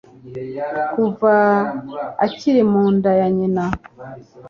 kuva 0.93 1.33
akiri 2.25 2.61
mu 2.71 2.83
nda 2.95 3.11
ya 3.19 3.27
nyina 3.37 3.63